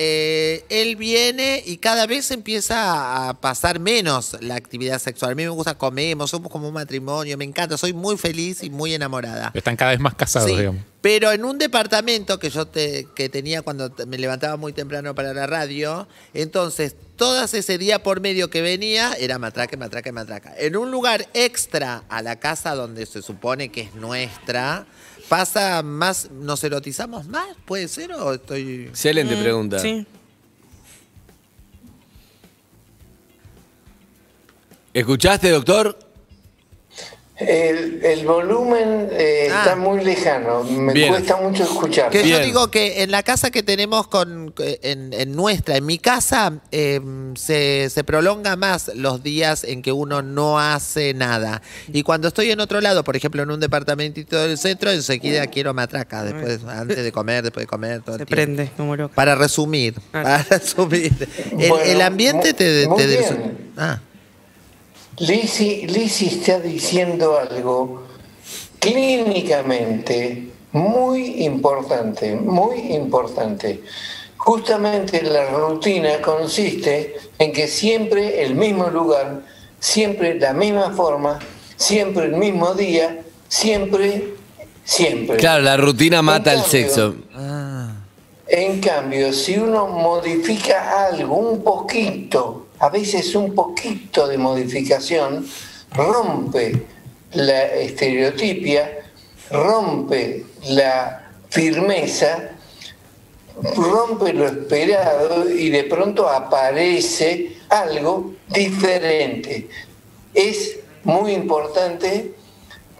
eh, 0.00 0.64
él 0.68 0.94
viene 0.94 1.60
y 1.66 1.78
cada 1.78 2.06
vez 2.06 2.30
empieza 2.30 3.28
a 3.28 3.34
pasar 3.40 3.80
menos 3.80 4.36
la 4.40 4.54
actividad 4.54 5.00
sexual. 5.00 5.32
A 5.32 5.34
mí 5.34 5.42
me 5.42 5.48
gusta, 5.48 5.76
comemos, 5.76 6.30
somos 6.30 6.52
como 6.52 6.68
un 6.68 6.74
matrimonio, 6.74 7.36
me 7.36 7.44
encanta, 7.44 7.76
soy 7.76 7.92
muy 7.92 8.16
feliz 8.16 8.62
y 8.62 8.70
muy 8.70 8.94
enamorada. 8.94 9.50
Están 9.54 9.74
cada 9.76 9.90
vez 9.90 9.98
más 10.00 10.14
casados, 10.14 10.48
Sí, 10.48 10.56
digamos. 10.56 10.82
pero 11.00 11.32
en 11.32 11.44
un 11.44 11.58
departamento 11.58 12.38
que 12.38 12.48
yo 12.48 12.66
te- 12.68 13.08
que 13.16 13.28
tenía 13.28 13.62
cuando 13.62 13.92
me 14.06 14.18
levantaba 14.18 14.56
muy 14.56 14.72
temprano 14.72 15.14
para 15.16 15.34
la 15.34 15.48
radio, 15.48 16.06
entonces 16.32 16.94
todas 17.16 17.52
ese 17.54 17.76
día 17.78 18.00
por 18.04 18.20
medio 18.20 18.48
que 18.50 18.62
venía 18.62 19.12
era 19.18 19.38
matraca, 19.40 19.76
matraca, 19.76 20.12
matraca. 20.12 20.54
En 20.58 20.76
un 20.76 20.92
lugar 20.92 21.26
extra 21.34 22.04
a 22.08 22.22
la 22.22 22.36
casa 22.38 22.76
donde 22.76 23.04
se 23.06 23.20
supone 23.22 23.70
que 23.70 23.80
es 23.80 23.94
nuestra, 23.96 24.86
pasa 25.28 25.82
más, 25.82 26.30
nos 26.30 26.62
erotizamos 26.64 27.26
más, 27.26 27.48
puede 27.64 27.88
ser 27.88 28.12
o 28.12 28.34
estoy 28.34 28.86
Excelente 28.88 29.36
pregunta. 29.36 29.78
Mm, 29.78 29.80
Sí. 29.80 30.06
¿Escuchaste, 34.94 35.50
doctor? 35.50 35.98
El, 37.40 38.04
el 38.04 38.26
volumen 38.26 39.08
eh, 39.12 39.48
Ah. 39.52 39.58
está 39.62 39.76
muy 39.76 40.04
lejano, 40.04 40.64
me 40.64 40.92
Bien. 40.92 41.10
cuesta 41.10 41.36
mucho 41.36 41.62
escuchar. 41.62 42.10
Que 42.10 42.28
yo 42.28 42.40
digo 42.40 42.70
que 42.70 43.02
en 43.02 43.10
la 43.12 43.22
casa 43.22 43.50
que 43.50 43.62
tenemos 43.62 44.08
con 44.08 44.52
en, 44.58 45.12
en 45.12 45.32
nuestra, 45.36 45.76
en 45.76 45.86
mi 45.86 45.98
casa, 45.98 46.54
eh, 46.72 47.00
se, 47.36 47.90
se 47.90 48.02
prolonga 48.04 48.56
más 48.56 48.90
los 48.94 49.22
días 49.22 49.62
en 49.64 49.82
que 49.82 49.92
uno 49.92 50.20
no 50.22 50.58
hace 50.58 51.14
nada. 51.14 51.62
Y 51.92 52.02
cuando 52.02 52.28
estoy 52.28 52.50
en 52.50 52.58
otro 52.60 52.80
lado, 52.80 53.04
por 53.04 53.14
ejemplo, 53.16 53.42
en 53.42 53.50
un 53.52 53.60
departamentito 53.60 54.36
del 54.40 54.58
centro, 54.58 54.90
enseguida 54.90 55.46
quiero 55.46 55.72
matraca, 55.74 56.24
después, 56.24 56.60
antes 56.68 57.02
de 57.04 57.12
comer, 57.12 57.44
después 57.44 57.62
de 57.62 57.68
comer, 57.68 58.02
todo 58.02 58.18
Se 58.18 58.26
prende 58.26 58.70
como 58.76 58.96
loca. 58.96 59.14
Para 59.14 59.34
resumir, 59.36 59.94
Ah. 60.12 60.22
para 60.22 60.38
resumir. 60.58 61.12
El, 61.52 61.68
Bueno, 61.68 61.78
el 61.84 62.00
ambiente 62.02 62.52
te... 62.52 62.86
te- 62.86 63.24
ah. 63.76 64.00
Lizzie, 65.20 65.86
Lizzie 65.88 66.28
está 66.28 66.60
diciendo 66.60 67.38
algo 67.38 68.04
clínicamente 68.78 70.48
muy 70.72 71.44
importante, 71.44 72.36
muy 72.36 72.78
importante. 72.94 73.82
Justamente 74.36 75.22
la 75.22 75.50
rutina 75.50 76.20
consiste 76.22 77.16
en 77.38 77.52
que 77.52 77.66
siempre 77.66 78.44
el 78.44 78.54
mismo 78.54 78.88
lugar, 78.90 79.42
siempre 79.80 80.38
la 80.38 80.52
misma 80.52 80.92
forma, 80.92 81.40
siempre 81.76 82.26
el 82.26 82.36
mismo 82.36 82.74
día, 82.74 83.22
siempre, 83.48 84.34
siempre. 84.84 85.36
Claro, 85.38 85.64
la 85.64 85.76
rutina 85.76 86.22
mata 86.22 86.52
el 86.52 86.62
sexo. 86.62 87.16
En 88.46 88.80
cambio, 88.80 89.32
si 89.32 89.58
uno 89.58 89.88
modifica 89.88 91.08
algo 91.08 91.34
un 91.34 91.62
poquito, 91.62 92.67
a 92.80 92.88
veces 92.88 93.34
un 93.34 93.54
poquito 93.54 94.26
de 94.26 94.38
modificación, 94.38 95.46
rompe 95.92 96.86
la 97.32 97.66
estereotipia, 97.74 99.04
rompe 99.50 100.44
la 100.66 101.30
firmeza, 101.48 102.52
rompe 103.76 104.32
lo 104.32 104.46
esperado 104.46 105.48
y 105.48 105.70
de 105.70 105.84
pronto 105.84 106.28
aparece 106.28 107.56
algo 107.68 108.32
diferente. 108.48 109.68
Es 110.34 110.78
muy 111.04 111.32
importante 111.32 112.34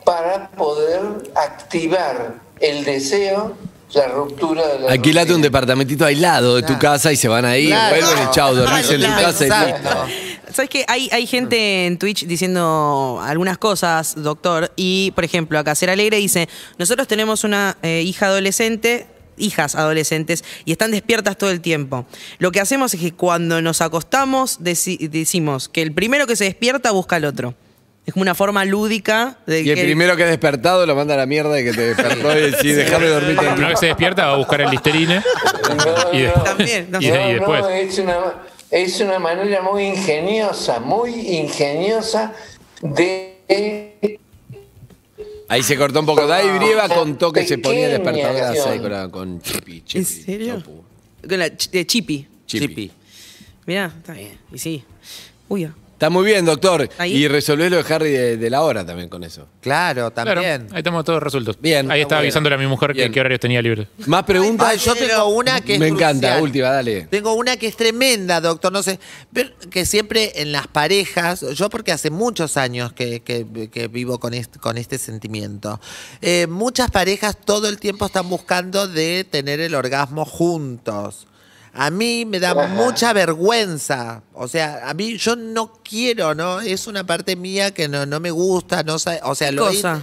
para 0.04 0.50
poder 0.50 1.02
activar 1.34 2.40
el 2.60 2.84
deseo, 2.84 3.56
la 3.94 4.08
ruptura 4.08 4.66
de 4.66 4.78
la 4.80 4.92
Alquilate 4.92 5.34
un 5.34 5.42
departamentito 5.42 6.04
aislado 6.04 6.56
de 6.56 6.62
tu 6.62 6.66
Claro. 6.68 6.80
casa 6.80 7.12
y 7.12 7.16
se 7.16 7.28
van 7.28 7.44
ahí, 7.44 7.66
Claro. 7.68 7.96
vuelven 7.96 8.24
y 8.28 8.30
chao, 8.34 8.54
dormís 8.54 8.90
en 8.90 9.00
tu 9.00 9.06
Claro, 9.06 9.22
casa 9.22 9.44
y 9.44 9.46
exacto. 9.48 10.04
listo. 10.06 10.52
¿Sabes 10.52 10.70
qué? 10.70 10.84
Hay, 10.88 11.08
hay 11.12 11.26
gente 11.26 11.86
en 11.86 11.98
Twitch 11.98 12.26
diciendo 12.26 13.20
algunas 13.22 13.58
cosas, 13.58 14.14
doctor. 14.16 14.72
Y, 14.76 15.12
por 15.14 15.24
ejemplo, 15.24 15.58
acá 15.58 15.74
Ser 15.74 15.90
Alegre 15.90 16.16
dice: 16.16 16.48
Nosotros 16.78 17.06
tenemos 17.06 17.44
una 17.44 17.76
eh, 17.82 18.02
hija 18.04 18.26
adolescente, 18.26 19.06
hijas 19.36 19.74
adolescentes, 19.74 20.42
y 20.64 20.72
están 20.72 20.90
despiertas 20.90 21.36
todo 21.38 21.50
el 21.50 21.60
tiempo. 21.60 22.06
Lo 22.38 22.50
que 22.50 22.60
hacemos 22.60 22.92
es 22.94 23.00
que 23.00 23.12
cuando 23.12 23.60
nos 23.62 23.80
acostamos, 23.82 24.58
deci- 24.60 25.08
decimos 25.10 25.68
que 25.68 25.82
el 25.82 25.92
primero 25.92 26.26
que 26.26 26.34
se 26.34 26.44
despierta 26.44 26.90
busca 26.92 27.16
al 27.16 27.26
otro. 27.26 27.54
Es 28.08 28.14
como 28.14 28.22
una 28.22 28.34
forma 28.34 28.64
lúdica 28.64 29.36
de 29.46 29.60
Y 29.60 29.68
el 29.68 29.76
que. 29.76 29.84
primero 29.84 30.16
que 30.16 30.22
es 30.22 30.30
despertado 30.30 30.86
lo 30.86 30.96
manda 30.96 31.12
a 31.12 31.18
la 31.18 31.26
mierda 31.26 31.50
de 31.52 31.62
que 31.62 31.72
te 31.72 31.88
despertó 31.94 32.38
y 32.38 32.50
decís, 32.52 32.74
déjame 32.74 33.06
dormir 33.06 33.32
Una 33.32 33.42
tranquilo. 33.42 33.68
vez 33.68 33.80
se 33.80 33.86
despierta 33.88 34.26
va 34.28 34.32
a 34.32 34.36
buscar 34.38 34.62
el 34.62 34.70
listerine. 34.70 35.16
No, 35.76 36.12
Y 36.14 36.22
de- 36.22 36.28
no. 36.28 36.42
También, 36.42 36.88
y 37.00 37.06
de- 37.10 37.28
y 37.28 37.34
después. 37.34 37.60
No, 37.60 37.68
es 37.68 37.98
una, 37.98 38.18
es 38.70 39.00
una 39.02 39.18
manera 39.18 39.60
muy 39.60 39.84
ingeniosa, 39.84 40.80
muy 40.80 41.10
ingeniosa 41.36 42.32
de... 42.80 44.18
Ahí 45.50 45.62
se 45.62 45.76
cortó 45.76 46.00
un 46.00 46.06
poco. 46.06 46.26
Dai 46.26 46.48
Brieva 46.58 46.88
contó 46.88 47.30
que 47.30 47.46
se 47.46 47.58
ponía 47.58 47.88
Pequeña 47.88 47.98
despertador 47.98 48.42
a 48.42 48.54
las 48.54 48.64
seis 48.64 48.80
con, 48.80 48.90
la- 48.90 49.08
con 49.10 49.42
Chipi. 49.42 49.82
Chipi 49.82 49.98
¿En 49.98 50.04
serio? 50.06 50.54
Chopu. 50.60 50.84
Con 51.28 51.38
la 51.38 51.48
ch- 51.48 51.70
de 51.72 51.86
Chippy. 51.86 52.26
Chipi. 52.46 52.90
Mirá, 53.66 53.92
está 53.98 54.14
bien. 54.14 54.38
Y 54.50 54.58
sí. 54.58 54.82
Uy, 55.50 55.64
ah. 55.64 55.74
Está 55.98 56.10
muy 56.10 56.24
bien, 56.24 56.44
doctor. 56.44 56.88
Ahí. 56.96 57.12
Y 57.16 57.26
resolvés 57.26 57.72
lo 57.72 57.82
de 57.82 57.92
Harry 57.92 58.12
de, 58.12 58.36
de 58.36 58.50
la 58.50 58.62
hora 58.62 58.86
también 58.86 59.08
con 59.08 59.24
eso. 59.24 59.48
Claro, 59.60 60.12
Claro, 60.14 60.32
también. 60.34 60.68
ahí 60.70 60.78
estamos 60.78 61.04
todos 61.04 61.20
resueltos. 61.20 61.60
Bien. 61.60 61.90
Ahí 61.90 62.02
estaba 62.02 62.20
Bueno. 62.20 62.26
avisándole 62.28 62.54
a 62.54 62.58
mi 62.58 62.68
mujer 62.68 62.90
que 62.92 63.00
Bien. 63.00 63.12
qué 63.12 63.18
horarios 63.18 63.40
tenía 63.40 63.60
libre. 63.60 63.88
¿Más 64.06 64.22
preguntas? 64.22 64.68
Ay, 64.68 64.78
yo 64.78 64.94
tengo 64.94 65.24
una 65.26 65.60
que 65.60 65.74
es 65.74 65.80
Me 65.80 65.88
encanta, 65.88 66.28
crucial. 66.28 66.42
última, 66.42 66.68
dale. 66.68 67.08
Tengo 67.10 67.32
una 67.34 67.56
que 67.56 67.66
es 67.66 67.76
tremenda, 67.76 68.40
doctor. 68.40 68.70
No 68.72 68.80
sé, 68.84 69.00
pero 69.32 69.50
que 69.72 69.84
siempre 69.84 70.40
en 70.40 70.52
las 70.52 70.68
parejas, 70.68 71.40
yo 71.56 71.68
porque 71.68 71.90
hace 71.90 72.10
muchos 72.10 72.56
años 72.56 72.92
que, 72.92 73.18
que- 73.18 73.68
que 73.68 73.88
vivo 73.88 74.20
con 74.20 74.34
este, 74.34 74.60
con 74.60 74.78
este 74.78 74.98
sentimiento, 74.98 75.80
eh, 76.22 76.46
muchas 76.48 76.92
parejas 76.92 77.36
todo 77.44 77.68
el 77.68 77.80
tiempo 77.80 78.06
están 78.06 78.28
buscando 78.28 78.86
de 78.86 79.26
tener 79.28 79.58
el 79.58 79.74
orgasmo 79.74 80.24
juntos. 80.24 81.26
A 81.78 81.90
mí 81.90 82.24
me 82.24 82.40
da 82.40 82.54
mucha 82.66 83.12
vergüenza. 83.12 84.22
O 84.34 84.48
sea, 84.48 84.88
a 84.88 84.94
mí 84.94 85.16
yo 85.16 85.36
no 85.36 85.72
quiero, 85.88 86.34
¿no? 86.34 86.60
Es 86.60 86.86
una 86.86 87.04
parte 87.06 87.36
mía 87.36 87.72
que 87.72 87.88
no, 87.88 88.04
no 88.06 88.20
me 88.20 88.30
gusta, 88.30 88.82
no 88.82 88.98
sa- 88.98 89.20
O 89.24 89.34
sea, 89.34 89.48
¿Qué 89.48 89.54
lo 89.54 89.66
cosa? 89.66 90.02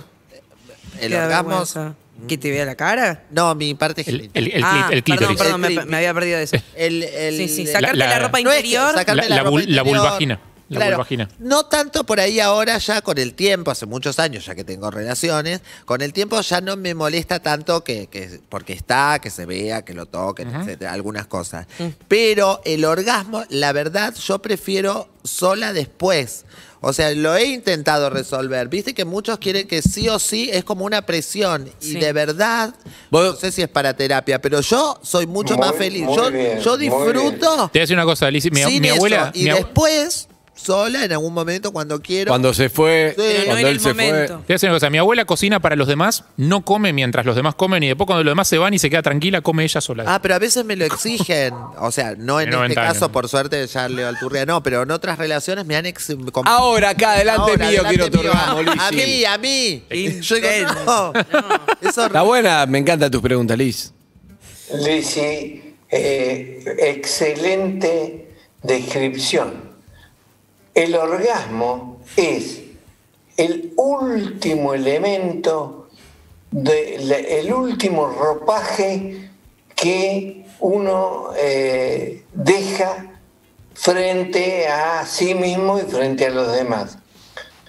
el 1.01 1.09
¿Qué 1.11 1.15
da 1.17 1.25
orgasmo. 1.41 1.93
¿Que 2.29 2.37
te 2.37 2.49
vea 2.49 2.63
la 2.63 2.75
cara? 2.75 3.25
No, 3.29 3.53
mi 3.55 3.73
parte 3.75 4.01
El, 4.01 4.05
genital. 4.05 4.31
el, 4.45 4.51
el, 4.53 4.63
ah, 4.63 4.87
el 4.89 5.03
perdón, 5.03 5.17
clítoris. 5.35 5.37
perdón, 5.37 5.61
me, 5.61 5.67
El 5.67 5.85
me 5.85 5.97
había 5.97 6.13
perdido 6.13 6.37
de 6.37 6.43
eso. 6.45 6.55
El, 6.77 7.03
el- 7.03 7.35
Sí, 7.37 7.49
sí, 7.49 7.67
sacarte 7.67 7.97
la- 7.97 8.07
la, 8.07 8.19
ropa 8.19 8.39
No 8.39 8.51
es 8.51 8.61
que 8.61 8.67
interior. 8.69 8.95
La- 8.95 9.13
la, 9.13 9.27
la 9.29 9.37
ropa 9.43 9.51
bul- 9.51 9.65
la 9.67 9.81
interior. 9.81 9.83
vulvagina, 9.99 10.39
la 10.69 10.77
Claro, 10.79 10.95
vulvagina. 10.97 11.29
No 11.39 11.65
tanto 11.65 12.03
por 12.05 12.19
ahí 12.19 12.39
ahora 12.39 12.77
ya 12.79 13.01
con 13.01 13.17
el 13.17 13.33
tiempo, 13.35 13.71
hace 13.71 13.85
muchos 13.85 14.17
años 14.19 14.45
ya 14.45 14.55
que 14.55 14.63
tengo 14.63 14.89
relaciones, 14.89 15.61
con 15.85 16.01
el 16.01 16.11
tiempo 16.13 16.39
ya 16.41 16.61
no 16.61 16.75
me 16.75 16.95
molesta 16.95 17.39
tanto 17.39 17.83
que, 17.83 18.07
que- 18.07 18.39
porque 18.49 18.73
está, 18.73 19.19
que 19.21 19.29
se 19.29 19.45
vea, 19.45 19.83
que 19.85 19.93
lo 19.93 20.05
toquen, 20.07 20.53
etcétera, 20.55 20.91
algunas 20.93 21.27
cosas. 21.27 21.67
Pero 22.07 22.61
el 22.65 22.83
orgasmo, 22.85 23.43
la 23.49 23.71
verdad, 23.73 24.13
yo 24.15 24.39
prefiero 24.39 25.07
sola 25.23 25.73
después. 25.73 26.45
O 26.87 26.93
sea, 26.93 27.11
lo 27.15 27.35
he 27.35 27.45
intentado 27.45 28.11
resolver. 28.11 28.67
Viste 28.67 28.93
que 28.93 29.05
muchos 29.05 29.39
quieren 29.39 29.67
que 29.67 29.81
sí 29.81 30.07
o 30.07 30.19
sí 30.19 30.51
es 30.53 30.63
como 30.63 30.85
una 30.85 31.01
presión. 31.03 31.67
Y 31.81 31.93
de 31.95 32.13
verdad, 32.13 32.75
Vos- 33.09 33.33
no 33.33 33.35
sé 33.39 33.51
si 33.51 33.63
es 33.63 33.67
para 33.69 33.95
terapia, 33.95 34.39
pero 34.39 34.61
yo 34.61 34.99
soy 35.01 35.25
mucho 35.25 35.57
Muy- 35.57 35.65
más 35.67 35.75
feliz. 35.75 36.05
Yo, 36.15 36.29
bien, 36.31 36.59
disfruto 36.79 37.69
Te 37.71 37.79
voy 37.79 37.79
a 37.79 37.79
decir 37.81 37.95
una 37.95 38.05
cosa, 38.05 38.27
Alicia. 38.27 38.51
Mi, 38.51 38.61
sin 38.63 38.81
mi 38.83 38.87
eso, 38.89 38.97
abuela. 38.97 39.31
y 39.33 39.45
mi 39.45 39.49
después, 39.51 40.27
sola 40.55 41.03
en 41.03 41.11
algún 41.11 41.33
momento 41.33 41.71
cuando 41.71 42.01
quiero. 42.01 42.29
Cuando 42.29 42.53
se 42.53 42.69
fue, 42.69 43.13
Pero 43.15 43.39
no 43.39 43.45
cuando 43.45 43.59
en 43.61 43.67
él 43.67 43.73
el 43.73 43.79
se 43.81 43.87
momento. 43.89 44.33
fue. 44.37 44.43
Te 44.47 44.53
decir 44.53 44.69
una 44.69 44.77
cosa, 44.77 44.89
mi 44.89 44.97
abuela 44.97 45.25
cocina 45.25 45.59
para 45.59 45.75
los 45.75 45.87
demás, 45.87 46.23
no 46.37 46.61
come 46.63 46.93
mientras 46.93 47.25
los 47.25 47.35
demás 47.35 47.55
comen 47.55 47.83
y 47.83 47.87
después 47.87 48.07
cuando 48.07 48.23
los 48.23 48.31
demás 48.31 48.47
se 48.47 48.57
van 48.57 48.73
y 48.73 48.79
se 48.79 48.89
queda 48.89 49.01
tranquila, 49.01 49.41
come 49.41 49.63
ella 49.65 49.81
sola. 49.81 50.05
Ah, 50.07 50.21
pero 50.21 50.35
a 50.35 50.39
veces 50.39 50.63
me 50.65 50.75
lo 50.75 50.85
exigen. 50.85 51.53
O 51.79 51.91
sea, 51.91 52.15
no 52.17 52.39
en 52.39 52.49
De 52.49 52.55
90 52.55 52.67
este 52.73 52.79
años. 52.79 52.93
caso, 52.93 53.11
por 53.11 53.27
suerte, 53.27 53.67
ya 53.67 53.87
Leo 53.89 54.07
Alturria 54.07 54.45
no, 54.45 54.63
pero 54.63 54.83
en 54.83 54.91
otras 54.91 55.17
relaciones 55.19 55.65
me 55.65 55.75
han 55.75 55.85
ex. 55.85 56.15
com- 56.31 56.47
Ahora, 56.47 56.89
acá, 56.91 57.11
adelante 57.13 57.51
Ahora, 57.51 57.69
mío, 57.69 57.81
adelante 57.85 57.89
quiero 57.89 58.11
tu 58.11 58.19
mío. 58.19 58.31
orgasmo, 58.31 58.81
A 58.81 58.91
mí, 58.91 59.25
a 59.25 59.37
mí. 59.37 59.83
Yo 60.21 60.35
digo, 60.35 60.71
no. 60.85 61.13
Eso 61.87 62.05
Está 62.05 62.21
buena, 62.21 62.65
me 62.65 62.79
encantan 62.79 63.11
tus 63.11 63.21
preguntas, 63.21 63.57
Liz. 63.57 63.93
Lizzy, 64.73 65.75
eh, 65.91 66.63
excelente 66.79 68.29
descripción. 68.63 69.74
El 70.75 70.93
orgasmo 70.93 72.01
es 72.17 72.61
el 73.37 73.71
último 73.77 74.73
elemento, 74.73 75.87
el 76.51 77.53
último 77.53 78.07
ropaje 78.07 79.29
que 79.73 80.45
uno 80.59 81.29
eh, 81.37 82.25
deja 82.33 83.19
frente 83.73 84.67
a 84.67 85.05
sí 85.05 85.33
mismo 85.33 85.79
y 85.79 85.83
frente 85.83 86.25
a 86.25 86.31
los 86.31 86.51
demás. 86.51 86.97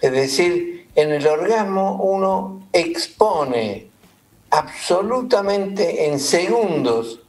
Es 0.02 0.10
decir, 0.10 0.88
en 0.96 1.12
el 1.12 1.28
orgasmo 1.28 2.02
uno 2.02 2.66
expone 2.72 3.86
absolutamente 4.50 6.08
en 6.08 6.18
segundos 6.18 7.20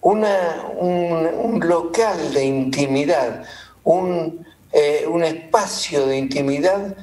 un, 0.00 0.24
un 0.24 1.68
local 1.68 2.32
de 2.32 2.46
intimidad, 2.46 3.44
un, 3.84 4.46
eh, 4.72 5.04
un 5.08 5.24
espacio 5.24 6.06
de 6.06 6.18
intimidad 6.18 6.96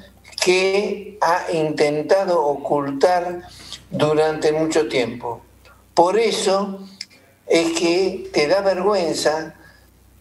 que 0.43 1.17
ha 1.21 1.51
intentado 1.51 2.45
ocultar 2.45 3.41
durante 3.89 4.51
mucho 4.51 4.87
tiempo. 4.87 5.41
Por 5.93 6.17
eso 6.17 6.79
es 7.45 7.77
que 7.77 8.29
te 8.31 8.47
da 8.47 8.61
vergüenza 8.61 9.55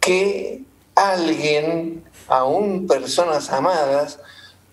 que 0.00 0.62
alguien, 0.94 2.04
aún 2.28 2.86
personas 2.86 3.50
amadas, 3.52 4.18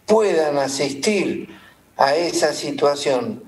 puedan 0.05 0.57
asistir 0.57 1.49
a 1.97 2.15
esa 2.15 2.53
situación 2.53 3.43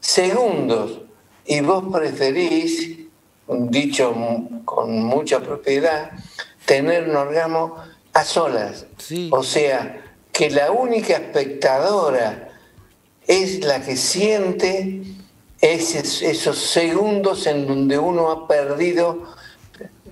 segundos 0.00 1.00
y 1.46 1.60
vos 1.60 1.84
preferís, 1.92 2.98
dicho 3.46 4.14
con 4.64 5.02
mucha 5.02 5.40
propiedad, 5.40 6.10
tener 6.66 7.08
un 7.08 7.16
orgasmo 7.16 7.76
a 8.12 8.24
solas. 8.24 8.86
Sí. 8.98 9.28
O 9.32 9.42
sea, 9.42 10.04
que 10.32 10.50
la 10.50 10.70
única 10.70 11.14
espectadora 11.14 12.48
es 13.26 13.64
la 13.64 13.80
que 13.82 13.96
siente 13.96 15.02
esos, 15.60 16.22
esos 16.22 16.58
segundos 16.58 17.46
en 17.46 17.66
donde 17.66 17.98
uno 17.98 18.30
ha 18.30 18.48
perdido 18.48 19.24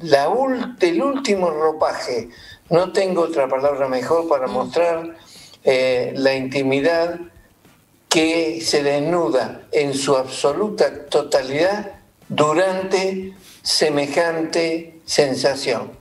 la 0.01 0.29
ul- 0.29 0.77
el 0.81 1.03
último 1.03 1.51
ropaje. 1.51 2.29
No 2.69 2.93
tengo 2.93 3.23
otra 3.23 3.49
palabra 3.49 3.89
mejor 3.89 4.29
para 4.29 4.47
mostrar 4.49 5.17
eh, 5.65 6.13
la 6.17 6.35
intimidad 6.35 7.19
que 8.09 8.61
se 8.61 8.83
desnuda 8.83 9.63
en 9.73 9.95
su 9.95 10.17
absoluta 10.17 11.07
totalidad 11.07 11.93
durante 12.29 13.35
semejante 13.63 15.01
sensación. 15.05 15.96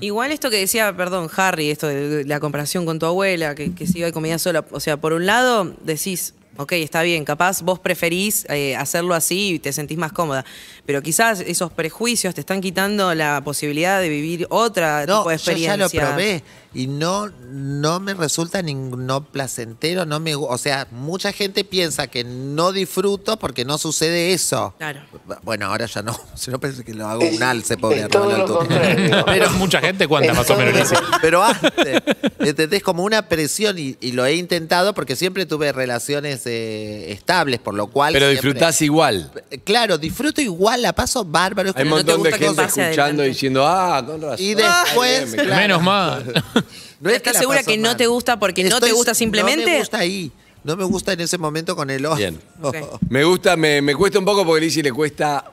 Igual 0.00 0.32
esto 0.32 0.50
que 0.50 0.56
decía, 0.58 0.96
perdón, 0.96 1.28
Harry, 1.36 1.70
esto 1.70 1.86
de 1.88 2.24
la 2.24 2.40
comparación 2.40 2.86
con 2.86 2.98
tu 2.98 3.06
abuela, 3.06 3.54
que, 3.54 3.74
que 3.74 3.86
se 3.86 3.98
iba 3.98 4.08
y 4.08 4.12
comía 4.12 4.38
sola. 4.38 4.64
O 4.70 4.80
sea, 4.80 4.96
por 4.96 5.12
un 5.12 5.26
lado 5.26 5.74
decís, 5.82 6.34
ok, 6.56 6.72
está 6.72 7.02
bien, 7.02 7.24
capaz 7.24 7.62
vos 7.62 7.78
preferís 7.78 8.44
eh, 8.48 8.74
hacerlo 8.76 9.14
así 9.14 9.54
y 9.54 9.58
te 9.58 9.72
sentís 9.72 9.96
más 9.98 10.12
cómoda. 10.12 10.44
Pero 10.86 11.02
quizás 11.02 11.40
esos 11.40 11.72
prejuicios 11.72 12.34
te 12.34 12.40
están 12.40 12.60
quitando 12.60 13.14
la 13.14 13.40
posibilidad 13.44 14.00
de 14.00 14.08
vivir 14.08 14.46
otra 14.50 15.04
No, 15.06 15.18
tipo 15.18 15.30
de 15.30 15.36
yo 15.36 15.44
ya 15.44 15.74
experiencia. 15.74 15.76
lo 15.76 16.08
probé. 16.08 16.42
Y 16.74 16.86
no, 16.86 17.28
no 17.50 17.98
me 17.98 18.12
resulta 18.14 18.60
ni, 18.62 18.74
no 18.74 19.24
placentero, 19.24 20.04
no 20.04 20.20
me, 20.20 20.34
o 20.34 20.58
sea, 20.58 20.86
mucha 20.90 21.32
gente 21.32 21.64
piensa 21.64 22.06
que 22.08 22.24
no 22.24 22.72
disfruto 22.72 23.38
porque 23.38 23.64
no 23.64 23.78
sucede 23.78 24.32
eso. 24.34 24.74
Claro. 24.78 25.00
Bueno, 25.42 25.66
ahora 25.66 25.86
ya 25.86 26.02
no, 26.02 26.18
si 26.34 26.50
no 26.50 26.60
pensé 26.60 26.84
que 26.84 26.92
lo 26.94 27.06
hago 27.08 27.24
un 27.24 27.42
alce, 27.42 27.76
pobre 27.78 28.02
es 28.02 28.08
todo 28.08 28.24
lo 28.24 28.46
Roberto. 28.46 28.58
contrario. 28.58 29.24
Pero 29.26 29.50
mucha 29.52 29.80
gente 29.80 30.06
cuenta 30.06 30.34
más 30.34 30.48
o 30.50 30.56
menos. 30.56 30.88
Pero 31.22 31.42
antes, 31.42 32.02
¿entendés? 32.38 32.82
Como 32.82 33.02
una 33.02 33.28
presión 33.28 33.78
y, 33.78 33.96
y 34.00 34.12
lo 34.12 34.26
he 34.26 34.34
intentado 34.34 34.92
porque 34.94 35.16
siempre 35.16 35.46
tuve 35.46 35.72
relaciones 35.72 36.42
eh, 36.46 37.12
estables, 37.12 37.60
por 37.60 37.74
lo 37.74 37.86
cual... 37.88 38.12
Pero 38.12 38.26
siempre- 38.26 38.48
disfrutás 38.50 38.82
igual. 38.82 39.30
Claro, 39.64 39.96
disfruto 39.98 40.40
igual, 40.40 40.82
la 40.82 40.92
paso 40.92 41.24
bárbaro. 41.24 41.70
es 41.70 41.76
Hay 41.76 41.84
un 41.84 41.88
como 41.90 41.98
no 42.00 42.04
te 42.04 42.12
montón 42.12 42.30
de 42.30 42.38
gente 42.38 42.62
escuchando 42.62 42.82
adelante. 42.92 43.22
diciendo, 43.24 43.66
ah, 43.66 44.02
con 44.06 44.20
razón. 44.20 44.36
Y 44.38 44.54
después, 44.54 45.24
Bien, 45.24 45.30
me 45.30 45.42
claro. 45.44 45.62
Menos 45.62 45.82
mal. 45.82 46.44
No 47.00 47.10
es 47.10 47.16
¿Estás 47.16 47.34
la 47.34 47.40
segura 47.40 47.62
que 47.62 47.76
no 47.78 47.96
te 47.96 48.06
gusta 48.06 48.38
porque 48.38 48.64
no 48.64 48.80
te 48.80 48.92
gusta 48.92 49.12
No 49.12 49.14
simplemente? 49.14 49.64
me 49.66 49.78
gusta 49.78 49.98
ahí. 49.98 50.32
No 50.64 50.76
me 50.76 50.84
gusta 50.84 51.12
en 51.12 51.20
ese 51.20 51.38
momento 51.38 51.76
con 51.76 51.88
el 51.90 52.04
otro. 52.04 52.16
Bien. 52.16 52.40
Me 53.08 53.22
gusta, 53.24 53.56
me, 53.56 53.80
me 53.80 53.94
cuesta 53.94 54.18
un 54.18 54.24
poco 54.24 54.44
porque 54.44 54.62
Lizzy 54.66 54.82
le 54.82 54.92
cuesta 54.92 55.44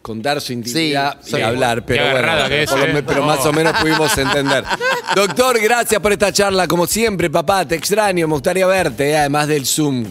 contar 0.00 0.40
su 0.40 0.52
intimidad 0.52 1.18
Sí, 1.22 1.36
y 1.36 1.40
hablar, 1.42 1.84
pero 1.86 2.02
bueno, 2.04 2.18
agarrada 2.18 2.48
que 2.48 2.62
es, 2.64 2.70
por 2.70 2.78
lo 2.78 2.84
¿eh? 2.86 2.92
me- 2.92 3.02
pero 3.02 3.20
No. 3.20 3.26
más 3.26 3.44
o 3.46 3.52
menos 3.52 3.72
pudimos 3.80 4.16
entender. 4.18 4.64
Doctor, 5.14 5.58
gracias 5.60 6.00
por 6.00 6.12
esta 6.12 6.32
charla, 6.32 6.66
como 6.68 6.86
siempre, 6.86 7.30
papá, 7.30 7.66
te 7.68 7.74
extraño, 7.74 8.26
me 8.26 8.34
gustaría 8.34 8.66
verte, 8.66 9.10
eh, 9.10 9.16
además 9.18 9.48
del 9.48 9.64
Zoom. 9.66 10.04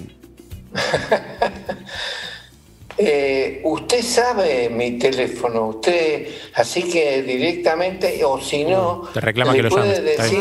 Eh, 2.98 3.62
usted 3.64 4.02
sabe 4.04 4.70
mi 4.70 4.98
teléfono, 5.00 5.68
usted, 5.70 6.28
así 6.56 6.84
que 6.84 7.24
directamente, 7.24 8.24
o 8.24 8.40
si 8.40 8.64
no, 8.66 9.10
Te 9.14 9.20
reclama 9.22 9.52
le 9.54 9.58
que 9.58 9.64
lo 9.64 9.70
puede 9.70 9.96
llames, 9.96 10.10
está 10.12 10.24
decir, 10.24 10.40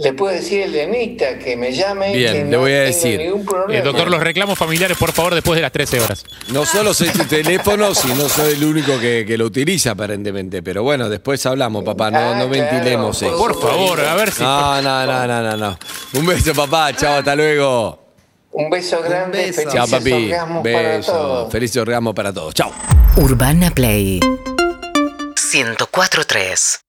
le 0.00 0.12
puede 0.14 0.36
decir 0.36 0.62
a 0.62 0.64
Elenita 0.64 1.38
que 1.38 1.54
me 1.56 1.72
llame, 1.72 2.16
Bien, 2.16 2.32
que 2.32 2.38
le 2.38 2.44
no 2.46 2.60
voy 2.60 2.72
a 2.72 2.84
tengo 2.84 2.86
decir. 2.86 3.20
ningún 3.20 3.44
problema. 3.44 3.74
Eh, 3.78 3.82
doctor, 3.82 4.10
los 4.10 4.20
reclamos 4.22 4.58
familiares, 4.58 4.96
por 4.96 5.12
favor, 5.12 5.34
después 5.34 5.56
de 5.56 5.62
las 5.62 5.72
13 5.72 6.00
horas. 6.00 6.24
No 6.48 6.64
solo 6.64 6.94
soy 6.94 7.10
tu 7.10 7.24
teléfono, 7.26 7.94
sino 7.94 8.30
soy 8.30 8.54
el 8.54 8.64
único 8.64 8.98
que, 8.98 9.24
que 9.26 9.36
lo 9.36 9.44
utiliza 9.44 9.90
aparentemente, 9.90 10.62
pero 10.62 10.82
bueno, 10.82 11.10
después 11.10 11.44
hablamos, 11.44 11.84
papá, 11.84 12.10
no, 12.10 12.18
Ah, 12.18 12.34
no 12.38 12.48
claro, 12.48 12.70
ventilemos 12.70 13.18
por 13.18 13.26
esto. 13.28 13.38
Por 13.38 13.60
favor, 13.60 14.00
a 14.00 14.14
ver 14.14 14.30
si. 14.30 14.42
No, 14.42 14.80
no, 14.80 15.04
no, 15.06 15.26
no, 15.26 15.42
no, 15.42 15.56
no. 15.58 15.78
Un 16.14 16.24
beso, 16.26 16.54
papá, 16.54 16.96
chao, 16.96 17.18
hasta 17.18 17.36
luego. 17.36 18.01
Un 18.52 18.68
beso 18.68 19.00
grande, 19.02 19.46
beso. 19.46 19.62
felices 19.62 19.72
Chao, 19.72 19.88
papi. 19.88 20.30
Beso. 20.62 21.48
Feliz 21.50 21.74
orgasmo 21.76 22.14
para 22.14 22.30
todos. 22.32 22.54
Chao. 22.54 22.70
Urbana 23.16 23.70
Play 23.70 24.20
104.3 24.20 26.80